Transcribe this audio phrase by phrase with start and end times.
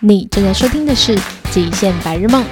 [0.00, 1.16] 你正在收听的是
[1.52, 2.44] 《极限白日梦》，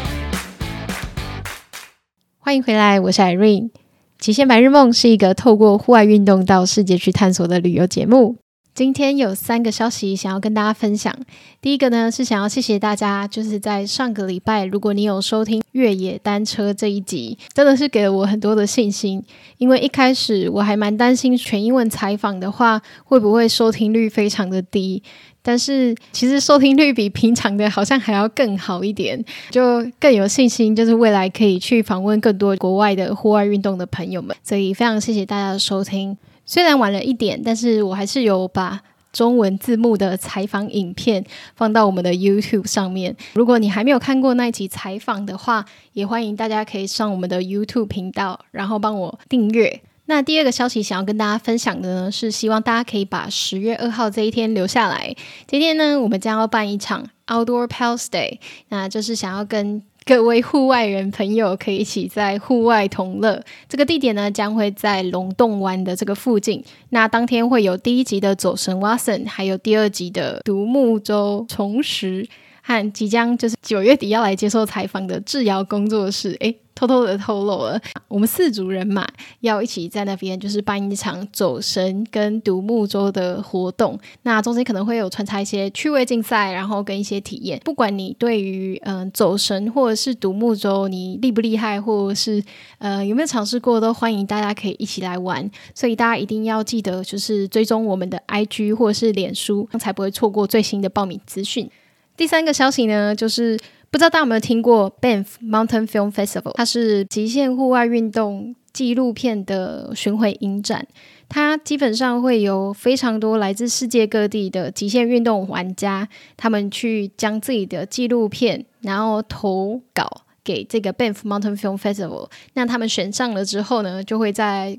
[2.40, 3.68] 欢迎回来，我是 Irene。
[4.18, 8.34] 《极限白日梦》是一个透过户外运动到世界去探索的旅游节目。
[8.74, 11.16] 今天有三个消息想要跟大家分享。
[11.62, 19.24] 第一个呢是想要谢谢大家，就是在上个礼拜，如果你有收听越野单车这一集，真的是给了我很多的信心。
[19.58, 25.04] 因为一开始我还蛮担心全英文采访的话，会不会收听率非常的低。
[25.46, 34.36] 但是其实收听率比平常的好像还要更好一点， 就更有信心，就是未来可以去访问更多国外的户外运动的朋友们。
[34.42, 36.18] 所以非常谢谢大家的收听。
[36.44, 38.80] 虽然晚了一点，但是我还是有把
[39.12, 41.24] 中文字幕的采访影片
[41.54, 43.16] 放到我们的 YouTube 上面。
[43.34, 49.80] 如果你还没有看过那一集采访的话，也欢迎大家可以上我们的 YouTube 频道，然后帮我订阅。
[50.06, 55.14] 那第二个消息想要跟大家分享的呢，是希望大家可以把十月二号这一天留下来。
[55.46, 66.62] 今天呢，我们将要办一场 Outdoor Pals Day，那就是想要跟各位户外人朋友可以一起在户外同乐，这个地点呢将会在龙洞湾的这个附近。
[66.90, 72.28] 那当天会有第一集的走神 Watson，还有第二集的独木舟重拾。
[72.66, 79.06] 和即将就是九月底要来接受采访的智瑶工作室，诶，偷偷的透露了，我们四组人马
[79.38, 83.96] 要一起在那边就是办一场走神跟独木舟的活动。
[84.22, 87.60] 那中间可能会有穿插一些趣味竞赛，然后跟一些体验。
[87.64, 92.42] 不管你对于嗯走神或者是独木舟，你厉不厉害，或者是
[92.78, 95.48] 呃有没有尝试过，都欢迎大家可以一起来玩。
[95.72, 101.70] 所以大家一定要记得就是追踪我们的 IG 或者是脸书，才不会错过最新的报名资讯。
[102.16, 103.58] 第三个消息呢，就是
[103.90, 110.86] 不知道大家有没有听过 Banff Mountain Film Festival，它是极限户外运动纪录片的巡回影展。
[111.28, 120.08] 它基本上会有非常多来自世界各地的极限运动玩家，他们去将自己的纪录片，然后投稿
[120.44, 122.30] 给这个 Banff Mountain Film Festival。
[122.54, 124.78] 那他们选上了之后呢，就会在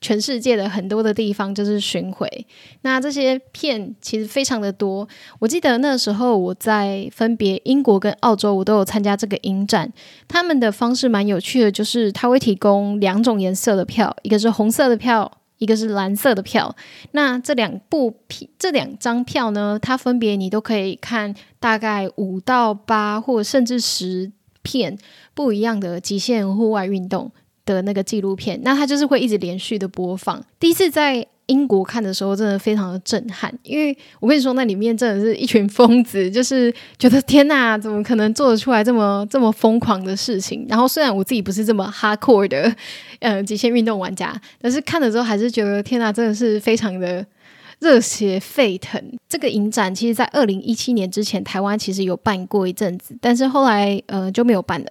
[0.00, 2.46] 全世界的很多的地方就是巡回，
[2.82, 5.08] 那这些片其实非常的多。
[5.40, 9.92] 我记得那时候我在分别英国跟澳洲，我都有参加这个影展。
[10.28, 16.74] 他们的方式蛮有趣的，就是他会提供两种颜色的票，一个是红色的票，一个是蓝色的票。
[17.10, 24.30] 那这两部片，这两张票呢，它分别你都可以看大概五到八或甚至十
[24.62, 24.96] 片
[25.34, 27.32] 不一样的极限户外运动。
[27.74, 30.42] 的那个纪录片，那它就是会一直连续的播放。
[30.58, 40.66] 第一次在英国看的时候，真的非常的震撼，因为我跟你说，那里面真的是一群疯子，就是觉得天哪，怎么可能做得出来这么这么疯狂的事情？
[40.68, 42.74] 然后虽然我自己不是这么 hardcore 的
[43.20, 47.24] 呃极限运动玩家，但是看了之后还是觉得天哪，真的是非常的。
[47.80, 49.00] 热血沸腾！
[49.28, 54.86] 这个影展其实，在二零一七年之前，台湾其实有办过一阵子，但是后来呃就没有办了。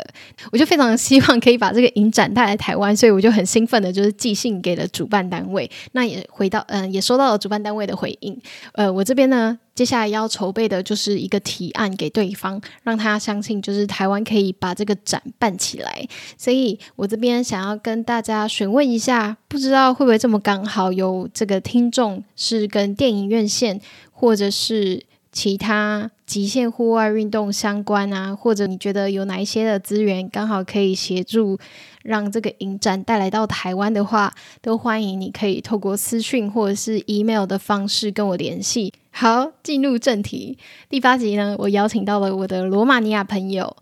[0.52, 5.70] 我就非常希望可以把这个影展带来台湾，所以我就很兴奋的，就是寄信给了主办单位。
[5.92, 8.40] 那也回到嗯，也收到了主办单位的回应。
[8.74, 9.60] 呃，我这边呢。
[9.78, 16.08] 接下来要筹备的就是一个提案给对方，让他相信就是台湾可以把这个展办起来。
[16.36, 23.80] 所以我这边想要跟大家询问一下，不知道会不会这么刚好有这个听众是跟电影院线
[24.12, 31.58] 或者是其他极限户外运动相关啊，或者你觉得有哪一些的资源刚好可以协助。
[32.04, 38.94] 让这个影展带来到台湾的话，都欢迎你可以透过私讯或者是 email 的方式跟我联系。
[39.12, 40.58] 好，进入正题，
[40.90, 43.76] 第八集呢，我邀请到了我的罗马尼亚朋友。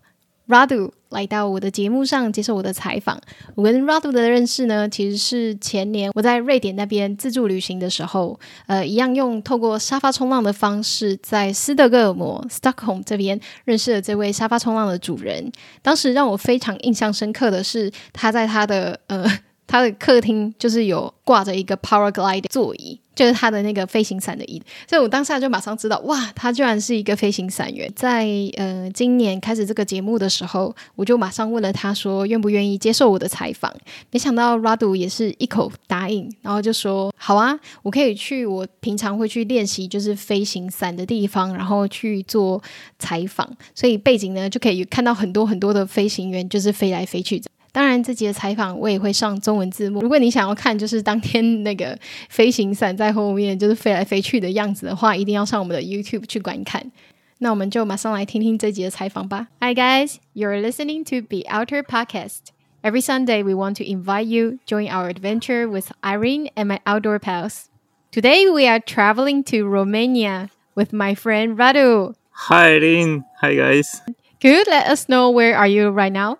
[0.48, 3.20] Radu 来到我的节目上接受我的采访。
[3.54, 15.50] 我跟 Radu 的认识呢，其实是前年我在瑞典那边自助旅行的时候，呃，一样用透过沙发冲浪的方式，在斯德哥尔摩 Stockholm 这边认识了这位沙发冲浪的主人。
[15.82, 19.24] 当时让我非常印象深刻的是，他在他的呃
[19.66, 23.00] 他的客厅就是有挂着一个 Power Glide 座椅。
[23.16, 27.90] 就是他的那个飞行伞的意，所以我当下就马上知道，哇，他居然是一个飞行伞员。
[27.96, 33.74] 在呃今年开始这个节目的时候，我就马上问了他说，愿不愿意接受我的采访。
[34.10, 42.62] 没想到 Radu 也是一口答应，然后就说好啊，我可以去我平常会去练习就是飞行伞的地方，然后去做
[42.98, 43.50] 采访。
[43.74, 47.42] 所以背景呢就可以看到很多很多的飞行员就是飞来飞去。
[47.75, 50.01] 当然，这集的采访我也会上中文字幕。
[50.01, 56.91] 如果你想要看，就是当天那个飞行伞在后面就是飞来飞去的样子的话，一定要上我们的 YouTube 去观看。
[57.37, 59.47] 那我们就马上来听听这集的采访吧。
[59.61, 62.51] Hi guys, you're listening to Be Outer Podcast.
[62.83, 67.19] Every Sunday, we want to invite you join our adventure with Irene and my outdoor
[67.19, 67.69] pals.
[68.11, 72.15] Today, we are traveling to Romania with my friend Radu.
[72.49, 73.23] Hi, Rin.
[73.39, 74.01] Hi, guys.
[74.39, 76.39] Can you let us know where are you right now?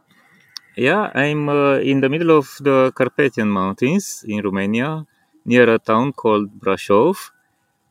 [0.77, 5.07] Yeah, I'm uh, in the middle of the Carpathian Mountains in Romania,
[5.47, 7.31] near a town called Brasov.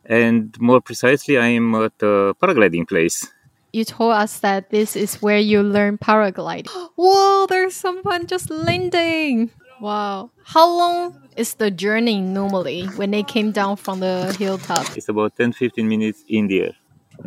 [0.05, 3.25] And more precisely, I'm at a paragliding place.
[3.73, 6.69] You told us that this is where you learn paragliding.
[6.95, 9.49] Whoa, there's someone just landing.
[9.81, 10.29] Wow.
[10.43, 14.95] How long is the journey normally when they came down from the hilltop?
[14.95, 16.73] It's about 10 15 minutes in the air.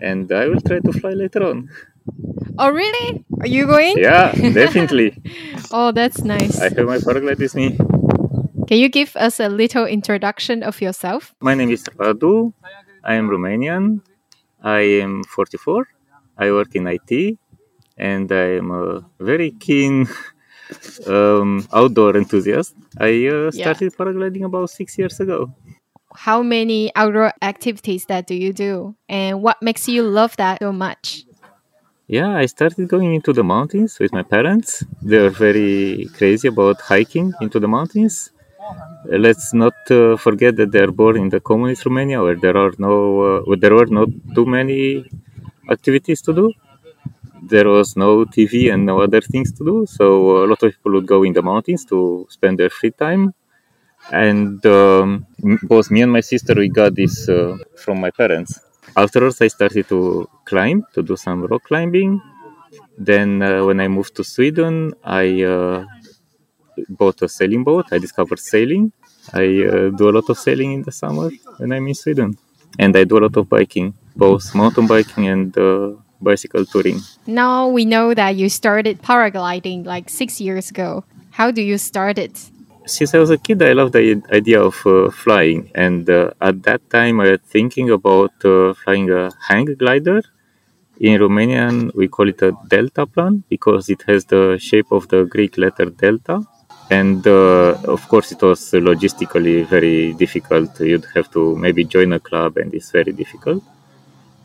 [0.00, 1.68] And I will try to fly later on.
[2.58, 3.24] Oh, really?
[3.40, 3.98] Are you going?
[3.98, 5.16] Yeah, definitely.
[5.70, 6.58] Oh, that's nice.
[6.60, 7.76] I have my paraglide with me.
[8.66, 11.34] Can you give us a little introduction of yourself?
[11.40, 12.52] My name is Radu.
[13.04, 14.00] I am Romanian.
[14.62, 15.86] I am 44.
[16.36, 17.38] I work in IT.
[17.96, 20.06] And I am a very keen
[21.06, 22.74] um, outdoor enthusiast.
[22.98, 23.72] I uh, Yeah.
[23.72, 25.50] started paragliding about six years ago.
[26.14, 28.96] How many outdoor activities that do you do?
[29.08, 31.24] And what makes you love that so much?
[32.08, 34.84] Yeah, I started going into the mountains with my parents.
[35.02, 38.30] They were very crazy about hiking into the mountains.
[39.26, 42.72] Let's not uh, forget that they are born in the communist Romania, where there are
[42.78, 42.94] no,
[43.30, 45.06] uh, where there were not too many
[45.70, 46.52] activities to do.
[47.54, 50.92] There was no TV and no other things to do, so a lot of people
[50.94, 53.34] would go in the mountains to spend their free time.
[54.12, 55.26] And um,
[55.64, 58.60] both me and my sister, we got this uh, from my parents.
[58.98, 62.20] Afterwards, I started to climb, to do some rock climbing.
[62.98, 65.84] Then, uh, when I moved to Sweden, I uh,
[66.88, 67.86] bought a sailing boat.
[67.92, 68.90] I discovered sailing.
[69.32, 72.36] I uh, do a lot of sailing in the summer when I'm in Sweden.
[72.76, 76.98] And I do a lot of biking, both mountain biking and uh, bicycle touring.
[77.24, 81.04] Now we know that you started paragliding like six years ago.
[81.30, 82.50] How do you start it?
[82.88, 85.70] Since I was a kid, I loved the idea of uh, flying.
[85.74, 90.22] And uh, at that time, I was thinking about uh, flying a hang glider.
[90.98, 95.24] In Romanian, we call it a delta plan because it has the shape of the
[95.24, 96.40] Greek letter delta.
[96.90, 100.80] And uh, of course, it was logistically very difficult.
[100.80, 103.62] You'd have to maybe join a club, and it's very difficult.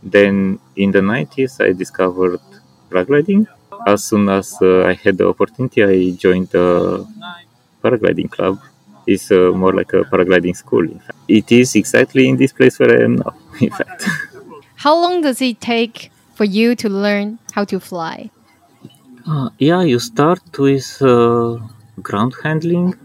[0.04, 2.42] Then in the 90s, I discovered
[2.90, 3.48] paragliding.
[3.88, 7.08] As soon as uh, I had the opportunity, I joined the
[7.84, 8.60] paragliding club.
[9.06, 10.84] is uh, more like a paragliding school.
[10.84, 11.18] In fact.
[11.28, 14.06] It is exactly in this place where I am now, in fact.
[14.76, 18.30] How long does it take for you to learn how to fly?
[19.28, 21.58] Uh, yeah, you start with uh,
[22.02, 22.96] ground handling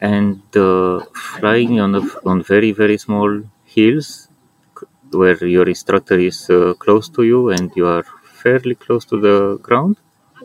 [0.00, 4.28] and uh, flying on, a, on very, very small hills
[5.12, 9.58] where your instructor is uh, close to you and you are fairly close to the
[9.62, 9.96] ground.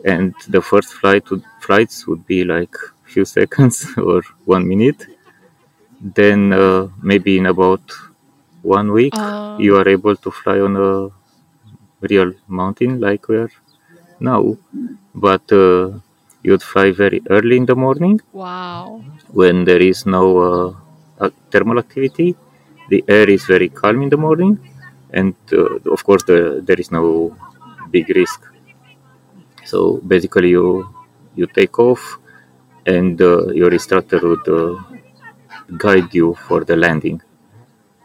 [0.04, 2.76] And the first flight would, flights would be like
[3.14, 3.76] few seconds
[4.10, 4.22] or
[4.54, 5.06] one minute.
[6.20, 7.82] Then uh, maybe in about
[8.62, 10.90] one week, Uh, you are able to fly on a
[12.10, 13.52] real mountain like we are
[14.20, 14.40] now.
[15.14, 16.00] But uh,
[16.42, 19.02] you'd fly very early in the morning wow.
[19.40, 20.24] when there is no
[21.20, 22.36] uh, thermal activity.
[22.88, 24.58] The air is very calm in the morning,
[25.12, 27.36] and uh, of course, the, there is no
[27.90, 28.40] big risk.
[29.64, 30.88] So basically, you
[31.34, 32.18] you take off,
[32.86, 34.82] and uh, your instructor would uh,
[35.76, 37.20] guide you for the landing.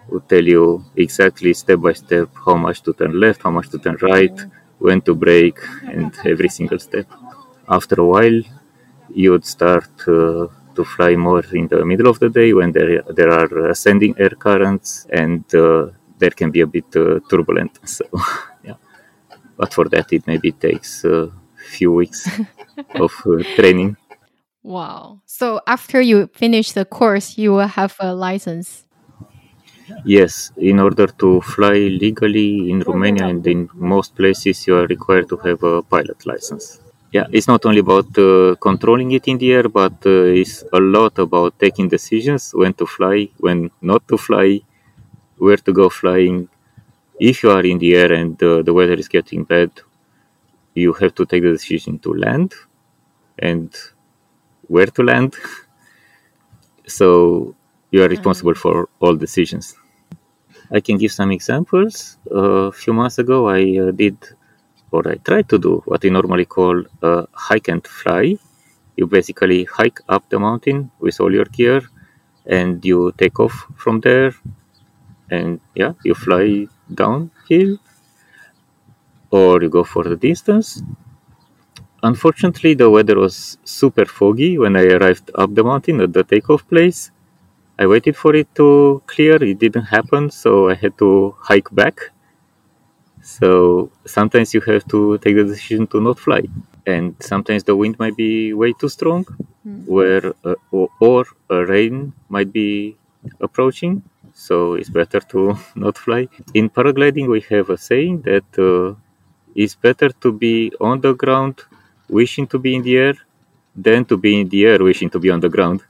[0.09, 3.78] Would tell you exactly step by step how much to turn left, how much to
[3.80, 4.37] turn right,
[4.80, 7.07] when to brake, and every single step.
[7.68, 8.42] After a while,
[9.13, 13.01] you would start uh, to fly more in the middle of the day when there
[13.19, 15.87] there are ascending air currents and uh,
[16.19, 17.73] there can be a bit uh, turbulent.
[17.97, 18.06] So,
[18.63, 18.78] yeah.
[19.57, 21.31] But for that, it maybe takes a
[21.75, 22.21] few weeks
[23.04, 23.97] of uh, training.
[24.68, 25.21] Wow.
[25.26, 28.83] So after you finish the course, you will have a license.
[30.04, 35.30] Yes, in order to fly legally in Romania and in most places, you are required
[35.30, 36.81] to have a pilot license.
[37.14, 40.81] Yeah, it's not only about uh, controlling it in the air, but uh, it's a
[40.81, 44.59] lot about taking decisions when to fly, when not to fly,
[45.38, 46.50] where to go flying.
[47.21, 49.71] If you are in the air and uh, the weather is getting bad,
[50.76, 52.54] you have to take the decision to land
[53.40, 53.74] and
[54.68, 55.36] where to land.
[56.88, 57.56] So
[57.92, 59.76] you are responsible for all decisions.
[60.71, 62.18] I can give some examples.
[62.30, 64.18] a few months ago, I uh, did,
[64.92, 68.38] or I tried to do, what we normally call a hike and fly.
[68.97, 71.81] You basically hike up the mountain with all your gear,
[72.45, 74.33] and you take off from there,
[75.30, 77.78] and yeah, you fly downhill,
[79.31, 80.81] or you go for the distance.
[82.01, 86.68] Unfortunately, the weather was super foggy when I arrived up the mountain at the takeoff
[86.68, 87.11] place.
[87.80, 92.11] I waited for it to clear, it didn't happen, so I had to hike back.
[93.21, 96.44] So sometimes you have to take the decision to not fly,
[96.85, 99.25] and sometimes the wind might be way too strong,
[99.85, 102.97] where uh, or, or a rain might be
[103.42, 104.04] approaching.
[104.33, 106.27] So it's better to not fly.
[106.54, 108.95] In paragliding, we have a saying that uh,
[109.56, 111.63] it's better to be on the ground,
[112.09, 113.14] wishing to be in the air,
[113.76, 115.83] than to be in the air, wishing to be on the ground.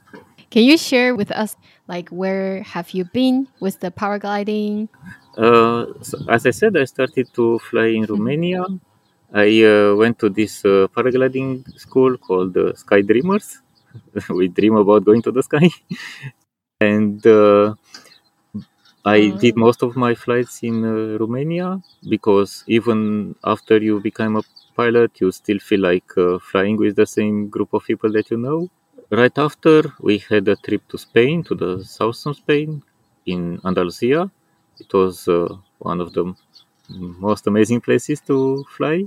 [0.50, 1.56] Can you share with us,
[1.88, 4.88] like, where have you been with the paragliding?
[5.36, 8.64] Uh, so as I said, I started to fly in Romania.
[9.32, 13.60] I uh, went to this uh, paragliding school called uh, Sky Dreamers.
[14.30, 15.68] we dream about going to the sky.
[16.80, 17.74] and uh,
[19.04, 24.42] I did most of my flights in uh, Romania because even after you become a
[24.80, 28.38] pilot, you still feel like uh, flying with the same group of people that you
[28.46, 28.60] know.
[29.10, 32.82] Right after, we had a trip to Spain, to the southern Spain,
[33.26, 34.30] in Andalusia.
[34.78, 35.48] It was uh,
[35.90, 36.24] one of the
[37.26, 39.04] most amazing places to fly.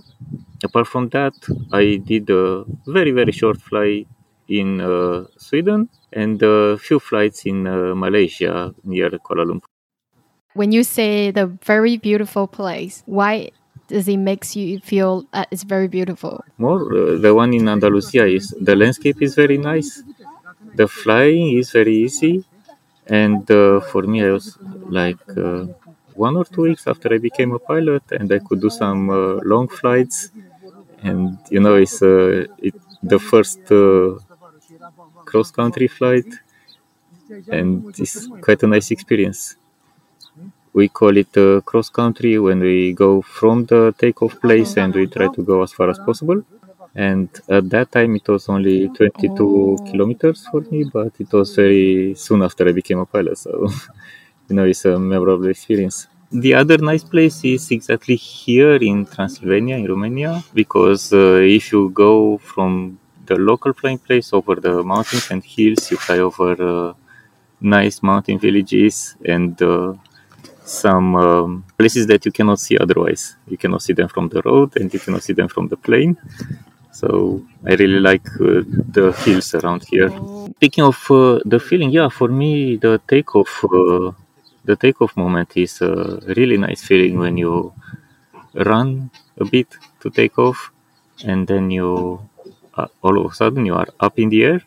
[0.64, 1.34] Apart from that,
[1.72, 4.08] I did a very, very short flight
[4.48, 9.68] in uh, Sweden and a few flights in uh, Malaysia near Kuala Lumpur.
[10.54, 13.52] When you say the very beautiful place, why
[13.92, 16.36] does it makes you feel uh, it's very beautiful?
[16.58, 19.92] More, uh, the one in Andalusia is the landscape is very nice,
[20.80, 22.36] the flying is very easy,
[23.08, 24.48] and uh, for me, I was
[25.00, 25.66] like uh,
[26.28, 29.16] one or two weeks after I became a pilot, and I could do some uh,
[29.54, 30.32] long flights,
[31.04, 32.00] and you know, it's
[32.68, 33.62] it, the first
[35.26, 36.26] cross country flight,
[37.50, 39.56] and it's quite a nice experience.
[40.74, 45.08] We call it uh, cross country when we go from the takeoff place and we
[45.08, 46.44] try to go as far as possible.
[46.96, 52.16] And at that time, it was only 22 kilometers for me, but it was very
[52.16, 53.38] soon after I became a pilot.
[53.38, 53.68] So,
[54.50, 56.08] you know, it's a memorable experience.
[56.32, 61.90] The other nice place is exactly here in Transylvania, in Romania, because uh, if you
[61.90, 66.94] go from the local flying place over the mountains and hills, you fly over uh,
[67.60, 69.94] nice mountain villages and uh,
[70.72, 73.36] some um, places that you cannot see otherwise.
[73.48, 76.18] You cannot see them from the road and you cannot see them from the plane.
[76.92, 78.64] So I really like uh,
[78.96, 80.10] the hills around here.
[80.58, 84.12] Speaking of uh, the feeling, yeah, for me the takeoff, uh,
[84.64, 87.74] the takeoff moment is a really nice feeling when you
[88.54, 89.10] run
[89.40, 90.72] a bit to take off,
[91.26, 92.20] and then you
[93.02, 94.62] all of a sudden you are up in the air,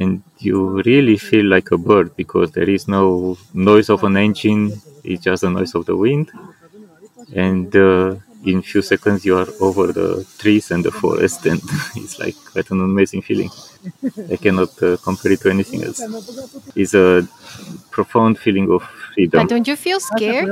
[0.00, 4.72] and you really feel like a bird because there is no noise of an engine;
[5.04, 6.30] it's just the noise of the wind,
[7.34, 11.60] and uh, in few seconds you are over the trees and the forest and
[11.96, 13.50] it's like quite an amazing feeling
[14.32, 16.00] i cannot uh, compare it to anything else
[16.74, 17.26] it's a
[17.90, 18.82] profound feeling of
[19.14, 20.48] freedom Like, don't you feel scared?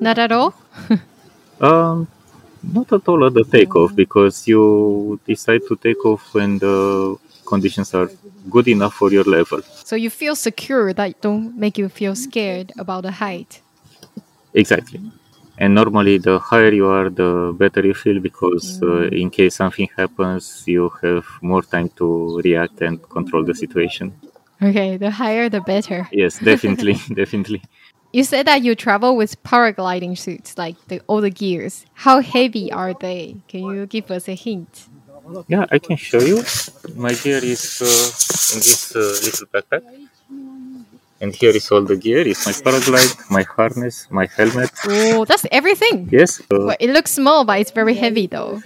[0.00, 0.54] Not at all.
[1.60, 2.08] um
[2.62, 7.16] not at all at the takeoff because you decide to take off when the
[7.52, 8.08] conditions are
[8.54, 12.68] good enough for your level So you feel secure that don't make you feel scared
[12.84, 13.52] about the height.
[14.62, 15.00] exactly
[15.58, 17.30] and normally the higher you are the
[17.62, 22.06] better you feel because uh, in case something happens you have more time to
[22.44, 24.06] react and control the situation
[24.62, 26.08] Okay, the higher the better.
[26.12, 27.60] yes definitely definitely
[28.18, 31.74] You said that you travel with paragliding suits, like the all the gears.
[32.04, 33.36] How heavy are they?
[33.48, 34.72] Can you give us a hint?
[35.48, 36.38] Yeah i can show you
[36.96, 39.82] my gear is uh, in this uh, little backpack
[41.20, 45.46] and here is all the gear it's my paraglide my harness my helmet Oh, that's
[45.52, 46.08] everything.
[46.10, 48.60] yes uh, Well, it looks small, but it's very heavy though.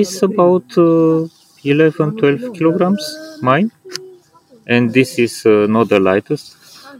[0.00, 1.26] it's about uh,
[1.64, 3.04] 11 12 kilograms
[3.42, 3.70] mine
[4.66, 6.46] and this is uh, not the lightest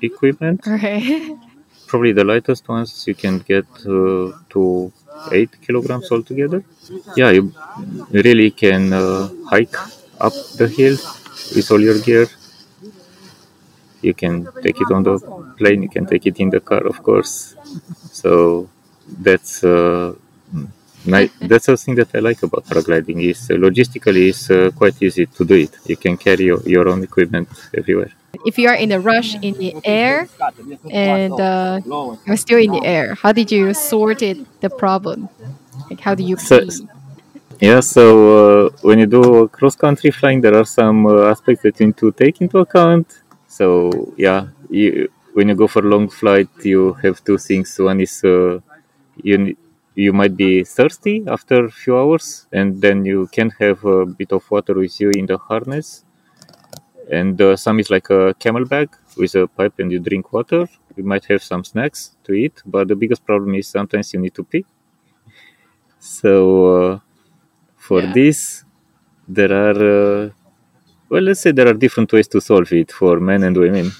[0.03, 1.01] equipment Okay.
[1.91, 4.63] probably the lightest ones you can get uh, to
[5.31, 6.63] 8 kilograms altogether.
[7.17, 7.53] Yeah you
[8.27, 9.77] really can uh, hike
[10.21, 10.97] up the hill
[11.55, 12.27] with all your gear.
[14.03, 15.15] You can take it on the
[15.59, 17.55] plane you can take it in the car of course.
[18.13, 18.69] So
[19.27, 20.15] that's uh,
[21.13, 24.97] ni- that's a thing that I like about paragliding is uh, logistically it's uh, quite
[25.03, 25.73] easy to do it.
[25.87, 28.13] You can carry your, your own equipment everywhere
[28.45, 30.29] if you are in a rush in the air
[30.91, 31.81] and uh,
[32.27, 35.29] you're still in the air, how did you sort it the problem?
[35.91, 36.61] Like how do you So-
[37.61, 38.05] Yeah, so
[38.67, 41.97] uh, when you do cross country flying, there are some uh, aspects that you need
[41.99, 43.07] to take into account.
[43.49, 47.79] So, yeah, you, when you go for a long flight, you have two things.
[47.79, 48.61] One is uh,
[49.23, 49.57] you,
[49.95, 54.33] you might be thirsty after a few hours, and then you can have a bit
[54.33, 56.06] of water with you in the harness.
[57.11, 60.69] And uh, some is like a camel bag with a pipe, and you drink water.
[60.97, 64.35] You might have some snacks to eat, but the biggest problem is sometimes you need
[64.35, 64.65] to pee
[65.99, 66.33] So
[66.77, 66.99] uh,
[67.77, 68.13] for Yeah.
[68.19, 68.65] this,
[69.29, 69.81] there are
[70.27, 70.31] uh,
[71.11, 73.91] well, let's say there are different ways to solve it for men and women.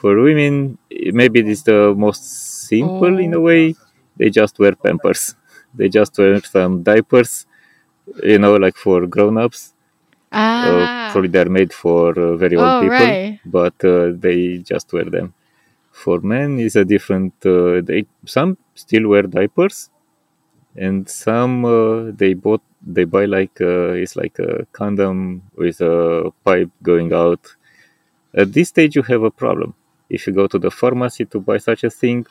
[0.00, 0.78] For women,
[1.20, 2.24] maybe it is the most
[2.68, 3.42] simple in a Oh.
[3.48, 3.74] way.
[4.18, 5.36] They just wear Pampers.
[5.78, 7.46] They just wear some diapers,
[8.24, 9.74] you know, like for grown-ups.
[10.32, 11.08] Uh, Ah.
[11.12, 13.40] probably they're made for uh, very old Oh, people, right.
[13.44, 15.34] but uh, they just wear them.
[15.92, 17.34] For men, it's a different.
[17.44, 19.90] Uh, they some still wear diapers,
[20.76, 26.32] and some uh, they bought they buy like uh, it's like a condom with a
[26.44, 27.40] pipe going out.
[28.34, 29.74] At this stage, you have a problem.
[30.10, 32.26] If you go to the pharmacy to buy such a thing,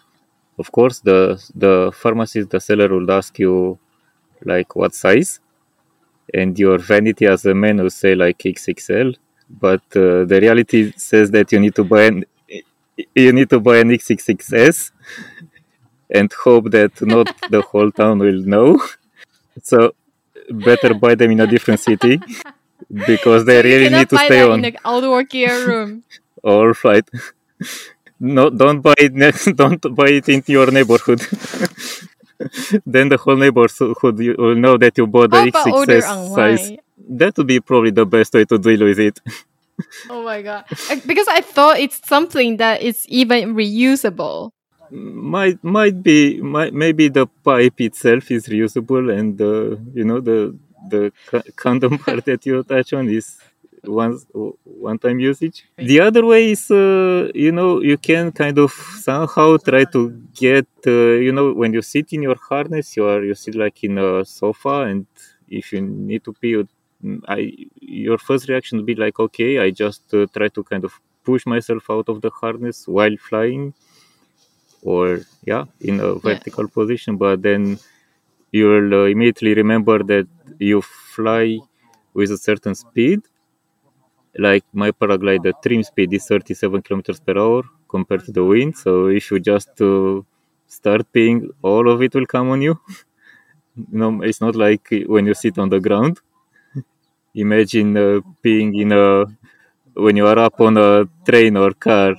[0.59, 3.79] of course, the the pharmacist, the seller will ask you
[4.43, 5.39] like what size,
[6.33, 9.15] and your vanity as a man will say like XXL,
[9.49, 12.25] but uh, the reality says that you need to buy an
[13.13, 14.91] you need to buy an XXXS
[16.09, 18.79] and hope that not the whole town will know.
[19.63, 19.95] So
[20.49, 22.19] better buy them in a different city
[23.07, 24.63] because they So really need to stay on.
[24.65, 26.03] in the outdoor gear room.
[26.43, 27.07] All right.
[28.19, 29.13] No, don't buy it.
[29.13, 31.21] Next, don't buy it in your neighborhood.
[32.85, 36.71] then the whole neighborhood will know that you bought the XXS size.
[37.07, 39.19] That would be probably the best way to deal with it.
[40.09, 40.63] Oh my god!
[41.05, 44.51] Because I thought it's something that is even reusable.
[44.89, 50.55] might might be might, maybe the pipe itself is reusable and uh, you know the
[50.89, 51.11] the
[51.57, 53.37] condom part that you attach on is
[53.87, 54.17] one
[54.63, 55.65] one time usage.
[55.77, 58.71] The other way is uh, you know you can kind of
[59.07, 60.01] somehow try to
[60.33, 63.83] get uh, you know when you sit in your harness you are you sit like
[63.83, 65.05] in a sofa and
[65.47, 66.67] if you need to pee you,
[67.27, 67.39] i
[67.81, 71.45] your first reaction would be like okay i just uh, try to kind of push
[71.45, 73.73] myself out of the harness while flying
[74.81, 77.17] or yeah in a vertical position.
[77.17, 77.79] But then
[78.51, 80.27] you'll uh, immediately remember that
[80.59, 81.59] you fly
[82.13, 83.21] with a certain speed
[84.37, 89.07] like my paraglider trim speed is 37 kilometers per hour compared to the wind so
[89.07, 90.21] if you just uh,
[90.67, 92.79] start peeing all of it will come on you.
[93.91, 96.21] No it's not like when you sit on the ground.
[97.35, 99.25] Imagine uh, peeing in a
[99.93, 102.15] when you are up on a train or car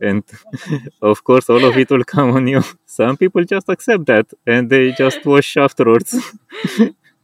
[0.00, 0.22] and
[1.02, 2.62] of course all of it will come on you.
[2.86, 6.14] Some people just accept that and they just wash afterwards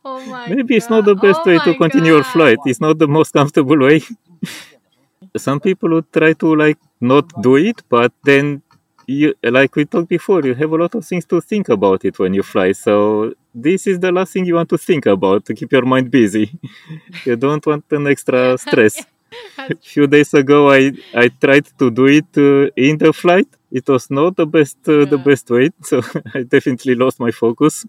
[0.05, 0.49] Oh my!
[0.49, 2.59] maybe it's not the best Oh way to continue your flight.
[2.65, 4.01] It's not the most comfortable way.
[5.37, 8.63] Some people would try to like not do it but then
[9.07, 12.19] you like we talked before you have a lot of things to think about it
[12.19, 12.73] when you fly.
[12.73, 16.11] So this is the last thing you want to think about to keep your mind
[16.11, 16.47] busy.
[17.27, 19.05] You don't want an extra stress.
[19.59, 23.49] A few days ago i i tried to do it uh, in the flight.
[23.71, 25.97] It was not the best uh, the best way so
[26.35, 27.87] i definitely lost my focus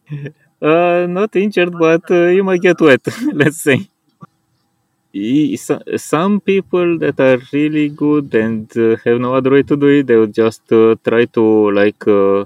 [0.61, 3.01] uh, not injured but uh, you might get wet
[3.33, 3.87] let's say.
[5.97, 10.07] Some people that are really good and uh, have no other way to do it
[10.07, 12.45] they would just uh, try to like uh,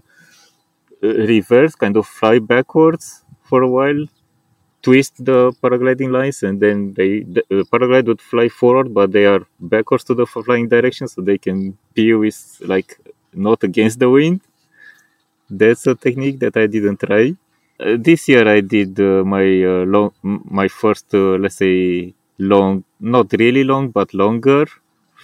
[1.02, 4.02] reverse kind of fly backwards for a while
[4.84, 9.26] twist the paragliding lines and then they the uh, paraglide would fly forward but they
[9.26, 12.40] are backwards to the flying direction so they can be with
[12.74, 13.00] like
[13.34, 14.42] not against the wind.
[15.50, 17.36] That's a technique that i didn't try
[17.80, 20.12] this year i did uh, my uh, long
[20.62, 24.66] my first uh, let's say long not really long but longer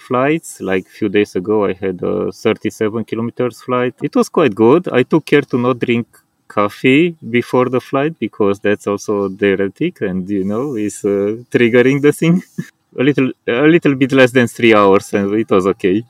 [0.08, 0.60] flights.
[0.60, 3.94] Like few days ago i had a 37 kilometers flight.
[4.02, 4.88] It was quite good.
[4.88, 6.06] I took care to not drink
[6.48, 12.12] coffee before the flight because that's also diuretic and you know is uh, triggering the
[12.12, 12.42] thing.
[13.00, 16.04] A little a little bit less than three hours and it was okay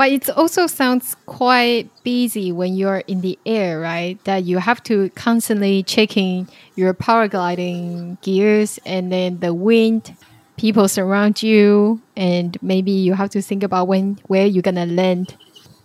[0.00, 4.16] But it also sounds quite busy when you're in the air, right?
[4.24, 10.16] That you have to constantly checking your paragliding gears and then the wind,
[10.56, 15.36] people surround you, and maybe you have to think about when where you're gonna land.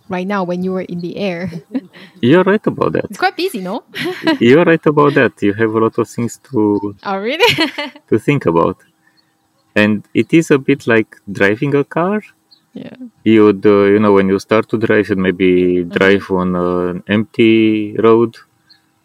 [0.08, 1.50] Right now, when you were in the air,
[2.22, 3.84] you're right about that it's quite busy, no?
[4.40, 7.54] you're right about that you have a lot of things to oh, really?
[8.08, 8.78] to think about
[9.74, 12.22] and it is a bit like driving a car
[12.76, 12.96] yeah.
[13.24, 17.96] you'd uh, you know when you start to drive you'd maybe drive on an empty
[18.06, 18.36] road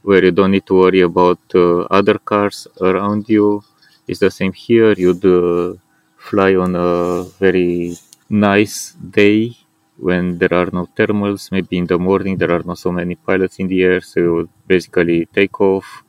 [0.01, 3.63] where you don't need to worry about uh, other cars around you.
[4.07, 4.93] It's the same here.
[4.93, 5.77] You'd uh,
[6.17, 7.95] fly on a very
[8.29, 9.55] nice day
[9.97, 11.51] when there are no thermals.
[11.51, 14.33] Maybe in the morning there are not so many pilots in the air so you
[14.35, 16.03] would basically take off.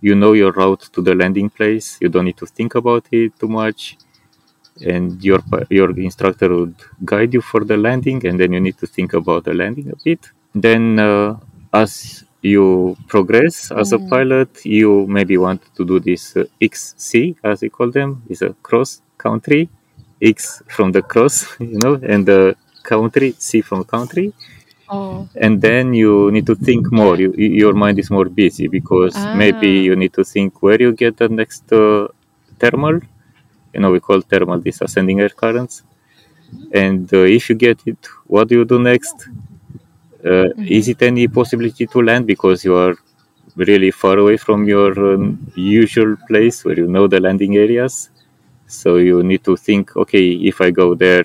[0.00, 1.98] You know your route to the landing place.
[2.00, 3.96] You don't need to think about it too much
[4.82, 8.86] and your your instructor would guide you for the landing and then you need to
[8.86, 11.36] think about the landing a bit then uh,
[11.72, 14.08] as you progress as a Mm.
[14.10, 18.54] pilot, you maybe want to do this uh, XC, as we call them, is a
[18.62, 19.68] cross country,
[20.22, 24.32] X from the cross, you know, and the country, C from country.
[24.88, 27.16] Oh, And then you need to think more.
[27.18, 29.86] You, you- your mind is more busy because maybe Ah.
[29.88, 32.06] you need to think where you get the next uh,
[32.60, 33.00] thermal.
[33.76, 35.82] You know, we call thermal these ascending air currents.
[36.72, 39.28] And uh, if you get it, what do you do next?
[40.24, 42.94] Uh, Is it any possibility to land because you are
[43.54, 48.08] really far away from your um, usual place where you know the landing areas?
[48.66, 51.24] So you need to think, okay, if I go there,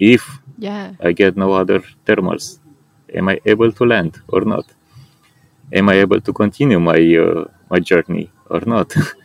[0.00, 0.94] if yeah.
[1.00, 2.58] I get no other thermals,
[3.14, 4.66] am I able to land or not?
[5.72, 8.92] Am I able to continue my uh, my journey or not?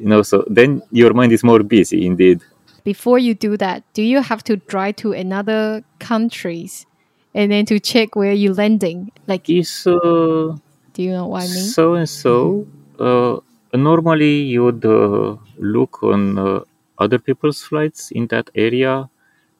[0.00, 2.40] you know, so then your mind is more busy indeed.
[2.84, 6.86] Before you do that, do you have to drive to another countries
[7.34, 9.12] and then to check where you're landing?
[9.26, 10.56] Like, Is uh,
[10.94, 11.68] do you know what I mean?
[11.76, 12.66] so and so.
[12.98, 13.40] Uh,
[13.76, 16.60] normally, you would uh, look on uh,
[16.98, 19.08] other people's flights in that area.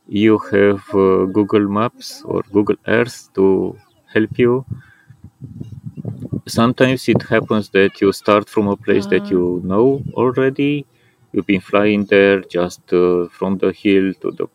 [0.09, 3.77] You have uh, Google Maps or Google Earth to
[4.13, 4.65] help you.
[6.47, 9.31] Sometimes it happens that you start from a place that Ah.
[9.35, 9.87] you know
[10.23, 10.75] already.
[11.33, 14.47] You've been flying there just uh, from the hill to the,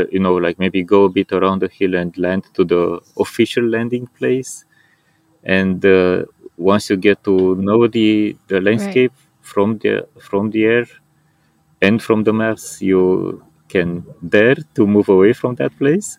[0.00, 2.82] uh, you know, like maybe go a bit around the hill and land to the
[3.24, 4.64] official landing place.
[5.44, 6.24] And uh,
[6.56, 7.34] once you get to
[7.66, 9.14] know the the landscape
[9.52, 9.94] from the
[10.28, 10.86] from the air
[11.82, 13.02] and from the maps, you
[13.68, 14.04] can
[14.36, 16.18] dare to move away from that place.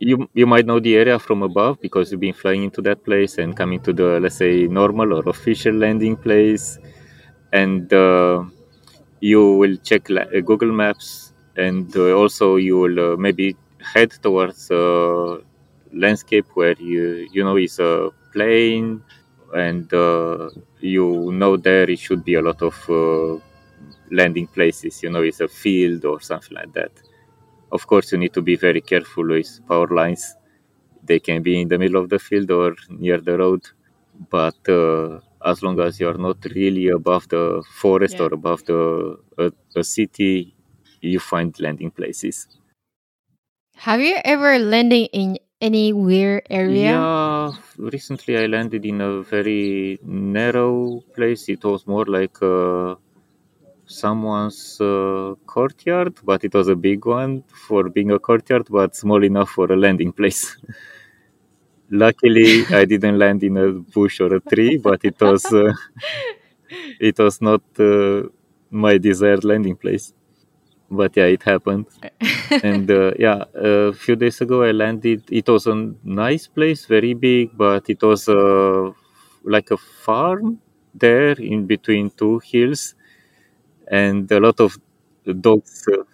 [0.00, 3.36] You you might know the area from above because you've been flying into that place
[3.38, 6.78] and coming to the let's say normal or official landing place,
[7.52, 8.44] and uh,
[9.20, 14.10] you will check la- uh, Google Maps and uh, also you will uh, maybe head
[14.22, 15.40] towards a
[15.92, 19.02] landscape where you you know is a plain
[19.54, 23.38] and uh, you know there it should be a lot of uh,
[24.12, 26.92] landing places you know it's a field or something like that
[27.72, 30.36] of course you need to be very careful with power lines
[31.04, 33.62] they can be in the middle of the field or near the road
[34.30, 37.44] but uh, as long as you are not really above the
[37.82, 38.24] forest Yeah.
[38.26, 38.80] or above the
[39.44, 40.54] a, a city
[41.00, 42.36] you find landing places
[43.76, 46.92] Have you ever landed in any weird area?
[46.92, 51.48] Yeah, recently I landed in a very narrow place.
[51.48, 52.96] It was more like uh,
[53.88, 59.24] someone's uh, courtyard, but it was a big one for being a courtyard, but small
[59.24, 60.56] enough for a landing place.
[61.90, 65.72] Luckily, I didn't land in a bush or a tree, but it was uh,
[67.00, 68.22] it was not uh,
[68.70, 70.12] my desired landing place.
[70.90, 71.86] But yeah, it happened
[72.62, 75.24] and uh, yeah, a few days ago I landed.
[75.30, 75.74] It was a
[76.04, 78.92] nice place, very big, but it was uh,
[79.44, 80.60] like a farm
[80.94, 82.94] there in between two hills,
[83.90, 84.78] and a lot of
[85.40, 85.84] dogs.
[85.92, 86.04] Uh,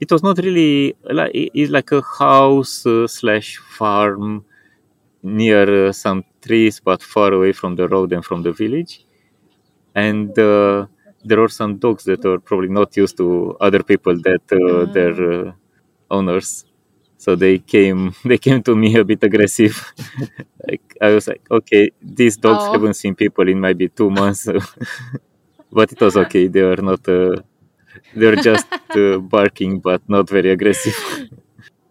[0.00, 4.44] it was not really like it's like a house uh, slash farm
[5.22, 9.04] near uh, some trees, but far away from the road and from the village,
[9.94, 10.38] and.
[10.38, 10.86] Uh,
[11.28, 14.92] there are some dogs that are probably not used to other people that uh, Ah.
[14.96, 15.14] their
[15.48, 15.52] uh,
[16.10, 16.64] owners
[17.18, 19.76] so they came they came to me a bit aggressive
[20.68, 22.72] like i was like okay these dogs Oh.
[22.72, 24.48] haven't seen people in maybe two months
[25.72, 26.48] but it was okay.
[26.48, 27.36] They were not uh,
[28.14, 30.96] they were just uh, barking but not very aggressive.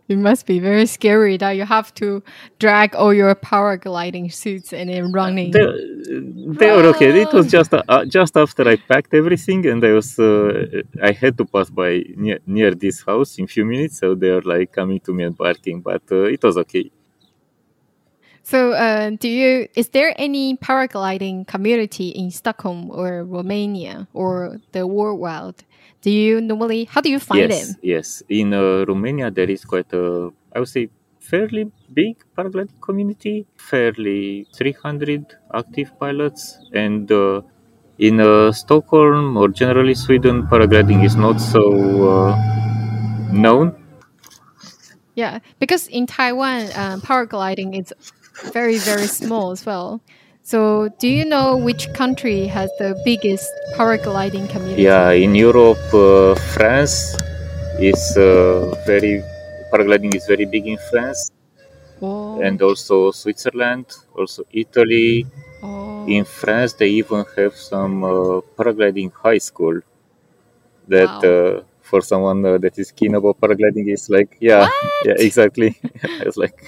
[0.08, 2.22] It must be very scary that you have to
[2.60, 5.50] drag all your paragliding suits and then running.
[5.50, 5.66] they,
[6.60, 7.22] they were okay.
[7.22, 11.34] It was just uh, just after i packed everything and i was uh, i had
[11.40, 13.98] to pass by near, near this house in few minutes.
[14.00, 16.92] So they were like coming to me and barking but uh, it was okay
[18.45, 19.67] So, uh, do you?
[19.73, 25.65] Is there any paragliding community in Stockholm or Romania or the world?
[26.01, 26.86] Do you normally?
[26.86, 27.75] How do you find yes, them?
[27.81, 33.47] Yes, in uh, Romania there is quite a, I would say, fairly big paragliding community,
[33.58, 37.41] fairly 300 active pilots, and uh,
[37.97, 41.65] in uh, Stockholm or generally Sweden, paragliding is not so
[42.05, 42.38] uh,
[43.34, 43.73] known.
[45.15, 47.91] Yeah, because in Taiwan, um, paragliding is
[48.54, 50.02] very very small as well.
[50.43, 54.84] So, do you know which country has the biggest paragliding community?
[54.84, 57.17] Yeah, in Europe, uh, France
[57.80, 59.24] is uh, very
[59.74, 61.32] paragliding is very big in France,
[62.02, 65.26] Oh, and also Switzerland, also Italy,
[65.63, 66.06] oh.
[66.08, 69.82] in France they even have some uh, paragliding high school
[70.88, 71.63] that Wow.
[71.91, 75.08] For someone uh, that is keen about paragliding is like yeah What?
[75.08, 75.69] yeah exactly
[76.26, 76.60] it's like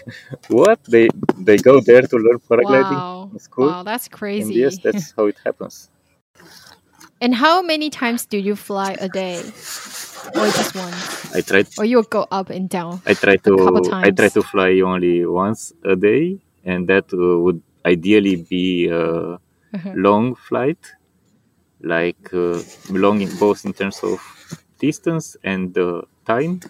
[0.49, 1.05] what they
[1.47, 3.31] they go there to learn paragliding Wow.
[3.33, 4.57] in school Wow, that's and crazy.
[4.63, 5.89] yes that's how it happens
[7.21, 9.55] and how many times do you fly a day?
[10.35, 11.27] Or just once?
[11.37, 13.01] i tried Or you'll go up and down?
[13.11, 13.53] i try to
[14.07, 19.39] i try to fly only once a day and that uh, would ideally be a
[19.73, 19.97] Uh-huh.
[20.05, 20.79] long flight
[21.81, 24.19] like uh, long in both in terms of
[24.79, 26.61] distance and uh, time.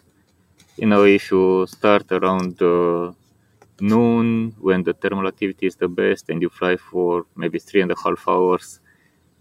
[0.78, 3.12] You know if you start around uh,
[3.82, 7.92] noon when the thermal activity is the best and you fly for maybe three and
[7.92, 8.80] a half hours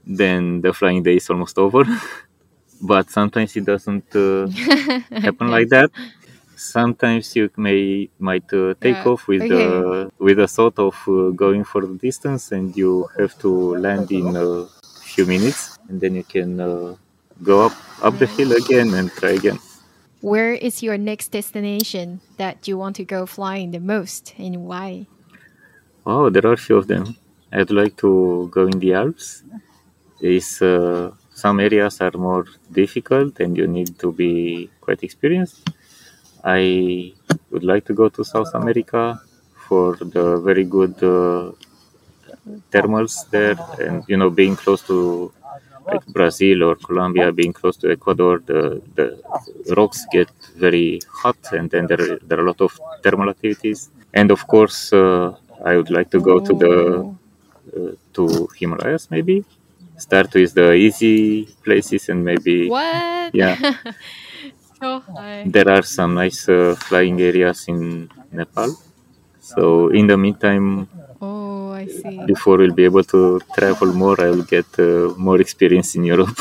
[0.07, 1.85] then the flying day is almost over.
[2.83, 4.48] But sometimes it doesn't uh,
[5.24, 5.90] happen like that.
[6.57, 9.48] Sometimes you may might uh, take Yeah, off with okay.
[9.48, 14.11] the with the thought of uh, going for the distance and you have to land
[14.12, 14.66] in a
[15.12, 16.94] few minutes and then you can uh,
[17.42, 17.72] go up
[18.03, 19.59] up the hill again and try again
[20.20, 25.07] Where is your next destination that you want to go flying the most and why?
[26.07, 27.16] Oh, there are a few of them.
[27.53, 29.44] I'd like to go in the Alps.
[30.20, 35.68] Is uh, some areas are more difficult and you need to be quite experienced.
[36.42, 37.12] I
[37.51, 39.20] would like to go to South America
[39.68, 41.53] for the very good uh,
[42.72, 45.33] thermals there, and you know, being close to
[45.87, 49.07] like Brazil or Colombia, being close to Ecuador, the, the
[49.77, 53.90] rocks get very hot, and then there, there are a lot of thermal activities.
[54.12, 56.75] And of course, uh, I would like to go to the
[57.77, 59.44] uh, to Himalayas maybe.
[59.99, 63.35] Start with the easy places and maybe What?
[63.35, 63.57] Yeah.
[64.81, 65.44] so high.
[65.46, 68.77] there are some nice uh, flying areas in Nepal.
[69.40, 70.88] So in the meantime,
[71.77, 72.25] I see.
[72.27, 76.39] before we'll be able to travel more, I will get uh, more experience in Europe.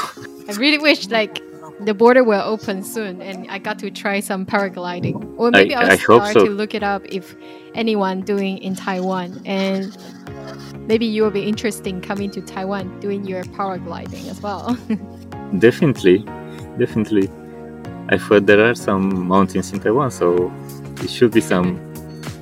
[0.49, 1.41] I really wish like
[1.81, 5.17] the border will open soon and I got to try some paragliding.
[5.37, 6.45] Or maybe I- I'll I hope start so.
[6.45, 7.35] to look it up if
[7.73, 9.95] anyone doing in Taiwan and
[10.87, 14.77] maybe you will be interested in coming to Taiwan doing your paragliding as well.
[15.59, 16.19] definitely,
[16.77, 17.29] definitely.
[18.09, 20.51] I've heard there are some mountains in Taiwan, so
[21.03, 21.79] it should be some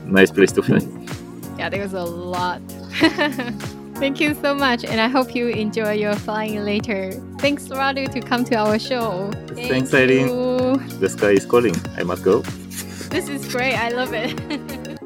[0.06, 0.80] nice place to fly.
[1.58, 2.62] yeah, there's a lot.
[3.96, 7.12] Thank you so much, and I hope you enjoy your flying later.
[7.40, 9.32] Thanks, Radu, to come to our show.
[9.56, 10.28] Thanks, Irene.
[11.00, 11.76] The sky is calling.
[11.98, 12.42] I must go.
[13.10, 13.76] This is great.
[13.76, 14.34] I love it.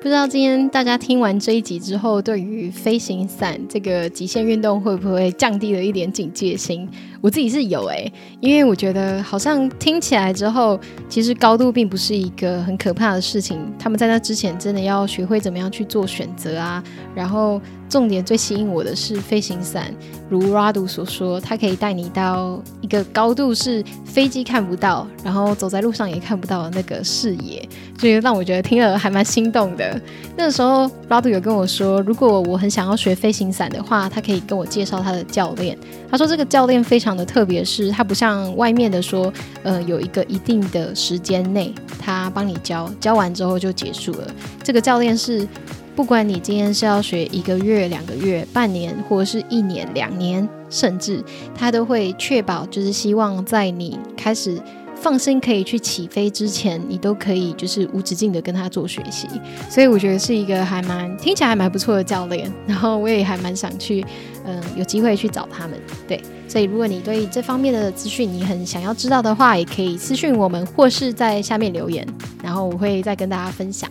[0.00, 6.88] 不知道今天大家听完这一集之后，对于飞行伞这个极限运动会不会降低了一点警戒心？
[7.20, 13.58] 我自己是有诶、因为我觉得好像听起来之后，其实高度并不是一个很可怕的事情。
[13.78, 16.82] 他们在那之前真的要学会怎么样去做选择啊。
[17.14, 19.92] 然后重点最吸引我的是飞行伞，
[20.28, 27.66] 如 Radu 所说，它可以带你到一个高度是飞机看不到，然后走在路上也看不到的那个视野，
[27.98, 30.00] 所以让我觉得听了还蛮心动的。
[30.36, 35.78] 那时候 Radu 有跟我说，如果我很想要学飞行伞的话，他可以跟我介绍他的教练。
[36.10, 44.26] 他说这个教练非常常的特别，是他不像外面的说，呃，有一个一定的时间内他帮你教，教完之后就结束了。
[44.64, 45.46] 这个教练是
[45.94, 51.22] 不管你今天是要学一个月、两个月、半年，或者是一年、两年，甚至
[51.54, 54.60] 他都会确保，就是希望在你开始
[54.96, 59.28] 放心可以去起飞之前，你都可以就是无止境的跟他做学习。
[59.70, 64.04] 所以我觉得是一个还蛮听起来还蛮不错的教练，然后我也还蛮想去，
[64.46, 65.78] 嗯、有机会去找他们。
[66.06, 72.06] 对，所以如果你对这方面的资讯你很想要知道的话，也可以私讯我们，或是在下面留言，
[72.42, 73.90] 然后我会再跟大家分享。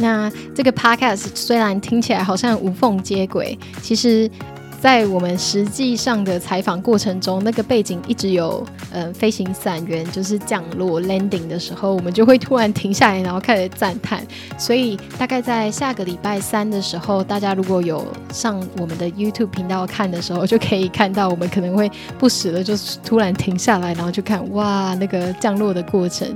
[0.00, 4.30] 那这个 podcast 虽然听起来好像无缝接轨，其实，
[4.80, 14.24] 在我们实际上的采访过程中，那个背景一直有呃飞行伞员就是降落 landing 的时候，我们就会突然停下来，然后开始赞叹。
[14.56, 26.28] 所以大概在下个礼拜三的时候，大家如果有上我们的 YouTube 频道看的时候，就可以看到我们可能会不时的，就是突然停下来，然后就看哇那个降落的过程。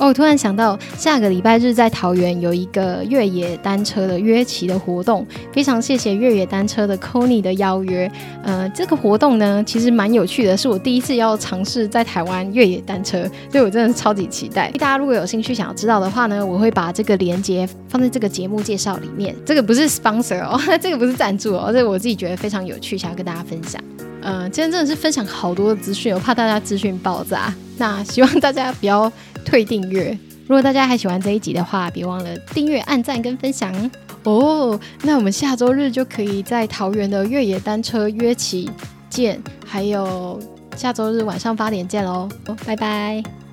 [0.00, 8.10] 哦，突然想到，下个礼拜日在桃园有一个越野单车的约骑的活动，非常谢谢越野单车的 Kony 的邀约。
[8.42, 14.70] 呃，这个活动呢，其实蛮有趣的，是我第一次要尝试在台湾越野单车，所以我真的超级期待。
[14.72, 19.34] 大家如果有兴趣想要知道的话呢，我会把这个连接放在这个节目介绍里面。
[19.46, 23.80] 这个不是 sponsor 哦， 这个不是赞助哦，这个我自己觉得非常有趣，想要跟大家分享。
[24.26, 27.54] 嗯、今天真的是分享好多的资讯，我怕大家资讯爆炸。
[27.76, 29.12] 那希望大家不要
[29.44, 30.18] 退订阅。
[30.46, 33.90] 如果大家还喜欢这一集的话，别忘了订阅、按赞跟分享
[34.24, 34.78] 哦。
[35.02, 38.70] 那我们下周日就可以在桃园的越野单车约骑
[39.08, 40.40] 见，还有
[40.76, 42.28] 下周日晚上八点见喽，
[42.66, 43.43] 拜拜。